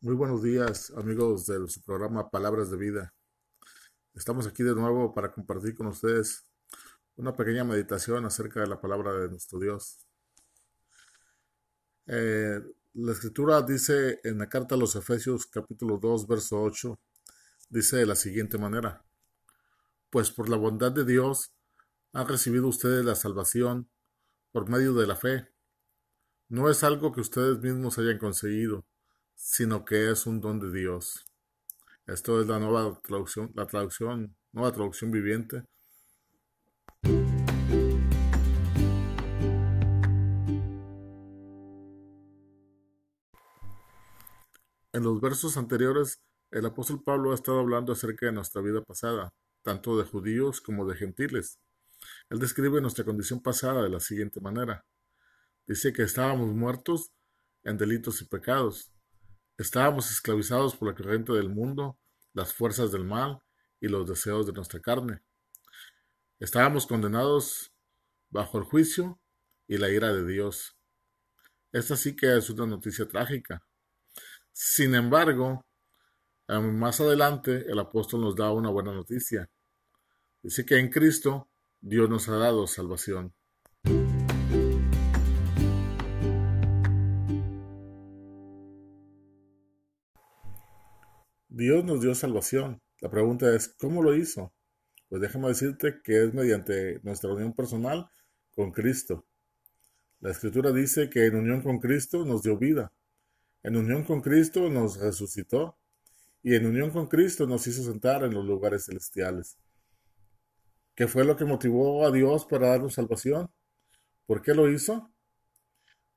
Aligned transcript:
Muy 0.00 0.14
buenos 0.14 0.44
días, 0.44 0.92
amigos 0.96 1.46
de 1.46 1.66
su 1.66 1.82
programa 1.82 2.30
Palabras 2.30 2.70
de 2.70 2.76
Vida. 2.76 3.12
Estamos 4.14 4.46
aquí 4.46 4.62
de 4.62 4.72
nuevo 4.76 5.12
para 5.12 5.32
compartir 5.32 5.74
con 5.74 5.88
ustedes 5.88 6.46
una 7.16 7.34
pequeña 7.34 7.64
meditación 7.64 8.24
acerca 8.24 8.60
de 8.60 8.68
la 8.68 8.80
palabra 8.80 9.12
de 9.14 9.28
nuestro 9.28 9.58
Dios. 9.58 9.98
Eh, 12.06 12.60
la 12.94 13.10
escritura 13.12 13.60
dice 13.62 14.20
en 14.22 14.38
la 14.38 14.48
carta 14.48 14.76
a 14.76 14.78
los 14.78 14.94
Efesios 14.94 15.46
capítulo 15.46 15.98
2, 15.98 16.28
verso 16.28 16.62
8, 16.62 16.96
dice 17.68 17.96
de 17.96 18.06
la 18.06 18.14
siguiente 18.14 18.56
manera, 18.56 19.04
pues 20.10 20.30
por 20.30 20.48
la 20.48 20.56
bondad 20.56 20.92
de 20.92 21.04
Dios 21.04 21.52
han 22.12 22.28
recibido 22.28 22.68
ustedes 22.68 23.04
la 23.04 23.16
salvación 23.16 23.90
por 24.52 24.68
medio 24.68 24.94
de 24.94 25.08
la 25.08 25.16
fe. 25.16 25.48
No 26.48 26.70
es 26.70 26.84
algo 26.84 27.10
que 27.10 27.20
ustedes 27.20 27.58
mismos 27.58 27.98
hayan 27.98 28.18
conseguido 28.18 28.86
sino 29.38 29.84
que 29.84 30.10
es 30.10 30.26
un 30.26 30.40
don 30.40 30.58
de 30.58 30.72
Dios. 30.72 31.24
Esto 32.06 32.40
es 32.40 32.48
la 32.48 32.58
nueva 32.58 33.00
traducción, 33.00 33.52
la 33.54 33.66
traducción, 33.66 34.36
nueva 34.52 34.72
traducción 34.72 35.12
viviente. 35.12 35.62
En 44.92 45.04
los 45.04 45.20
versos 45.20 45.56
anteriores, 45.56 46.20
el 46.50 46.66
apóstol 46.66 47.04
Pablo 47.04 47.30
ha 47.30 47.36
estado 47.36 47.60
hablando 47.60 47.92
acerca 47.92 48.26
de 48.26 48.32
nuestra 48.32 48.60
vida 48.60 48.82
pasada, 48.82 49.32
tanto 49.62 49.96
de 49.96 50.04
judíos 50.04 50.60
como 50.60 50.84
de 50.84 50.96
gentiles. 50.96 51.60
Él 52.28 52.40
describe 52.40 52.80
nuestra 52.80 53.04
condición 53.04 53.40
pasada 53.40 53.84
de 53.84 53.90
la 53.90 54.00
siguiente 54.00 54.40
manera. 54.40 54.84
Dice 55.64 55.92
que 55.92 56.02
estábamos 56.02 56.52
muertos 56.54 57.12
en 57.62 57.76
delitos 57.76 58.20
y 58.20 58.24
pecados, 58.24 58.92
Estábamos 59.58 60.08
esclavizados 60.12 60.76
por 60.76 60.88
la 60.88 60.94
corriente 60.94 61.32
del 61.32 61.48
mundo, 61.48 61.98
las 62.32 62.54
fuerzas 62.54 62.92
del 62.92 63.04
mal 63.04 63.42
y 63.80 63.88
los 63.88 64.08
deseos 64.08 64.46
de 64.46 64.52
nuestra 64.52 64.78
carne. 64.78 65.20
Estábamos 66.38 66.86
condenados 66.86 67.72
bajo 68.30 68.58
el 68.58 68.64
juicio 68.64 69.20
y 69.66 69.76
la 69.76 69.90
ira 69.90 70.12
de 70.12 70.24
Dios. 70.24 70.76
Esta 71.72 71.96
sí 71.96 72.14
que 72.14 72.36
es 72.36 72.48
una 72.50 72.66
noticia 72.66 73.08
trágica. 73.08 73.66
Sin 74.52 74.94
embargo, 74.94 75.66
más 76.46 77.00
adelante 77.00 77.64
el 77.68 77.80
apóstol 77.80 78.20
nos 78.20 78.36
da 78.36 78.52
una 78.52 78.70
buena 78.70 78.92
noticia. 78.92 79.50
Dice 80.40 80.64
que 80.64 80.78
en 80.78 80.88
Cristo 80.88 81.50
Dios 81.80 82.08
nos 82.08 82.28
ha 82.28 82.36
dado 82.36 82.68
salvación. 82.68 83.34
Dios 91.58 91.84
nos 91.84 92.00
dio 92.00 92.14
salvación. 92.14 92.80
La 93.00 93.10
pregunta 93.10 93.52
es, 93.52 93.66
¿cómo 93.80 94.00
lo 94.00 94.14
hizo? 94.14 94.54
Pues 95.08 95.20
déjame 95.20 95.48
decirte 95.48 96.00
que 96.04 96.22
es 96.22 96.32
mediante 96.32 97.00
nuestra 97.02 97.32
unión 97.32 97.52
personal 97.52 98.08
con 98.52 98.70
Cristo. 98.70 99.26
La 100.20 100.30
Escritura 100.30 100.70
dice 100.70 101.10
que 101.10 101.26
en 101.26 101.34
unión 101.34 101.60
con 101.62 101.80
Cristo 101.80 102.24
nos 102.24 102.44
dio 102.44 102.56
vida. 102.56 102.92
En 103.64 103.74
unión 103.74 104.04
con 104.04 104.20
Cristo 104.20 104.70
nos 104.70 105.00
resucitó. 105.00 105.76
Y 106.44 106.54
en 106.54 106.64
unión 106.64 106.92
con 106.92 107.08
Cristo 107.08 107.44
nos 107.44 107.66
hizo 107.66 107.82
sentar 107.82 108.22
en 108.22 108.34
los 108.34 108.44
lugares 108.44 108.84
celestiales. 108.84 109.58
¿Qué 110.94 111.08
fue 111.08 111.24
lo 111.24 111.36
que 111.36 111.44
motivó 111.44 112.06
a 112.06 112.12
Dios 112.12 112.46
para 112.46 112.68
darnos 112.68 112.94
salvación? 112.94 113.50
¿Por 114.26 114.42
qué 114.42 114.54
lo 114.54 114.70
hizo? 114.70 115.10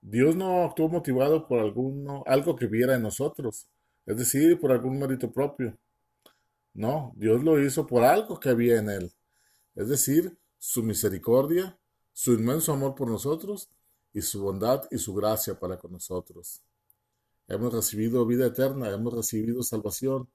Dios 0.00 0.34
no 0.34 0.64
actuó 0.64 0.88
motivado 0.88 1.46
por 1.46 1.58
alguno, 1.58 2.24
algo 2.24 2.56
que 2.56 2.68
viera 2.68 2.94
en 2.94 3.02
nosotros 3.02 3.68
es 4.06 4.16
decir, 4.16 4.58
por 4.58 4.72
algún 4.72 4.98
mérito 4.98 5.30
propio. 5.30 5.76
No, 6.72 7.12
Dios 7.16 7.42
lo 7.42 7.62
hizo 7.62 7.86
por 7.86 8.04
algo 8.04 8.38
que 8.38 8.50
había 8.50 8.78
en 8.78 8.90
él, 8.90 9.12
es 9.74 9.88
decir, 9.88 10.36
su 10.58 10.82
misericordia, 10.82 11.78
su 12.12 12.32
inmenso 12.32 12.72
amor 12.72 12.94
por 12.94 13.08
nosotros 13.08 13.68
y 14.12 14.22
su 14.22 14.42
bondad 14.42 14.84
y 14.90 14.98
su 14.98 15.14
gracia 15.14 15.58
para 15.58 15.78
con 15.78 15.92
nosotros. 15.92 16.62
Hemos 17.48 17.72
recibido 17.72 18.26
vida 18.26 18.46
eterna, 18.46 18.90
hemos 18.90 19.12
recibido 19.12 19.62
salvación 19.62 20.28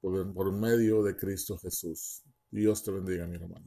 por, 0.00 0.52
medio 0.52 1.02
de 1.02 1.16
Cristo 1.16 1.58
Jesús. 1.58 2.22
Dios 2.50 2.82
te 2.82 2.90
bendiga, 2.90 3.26
mi 3.26 3.36
hermano. 3.36 3.66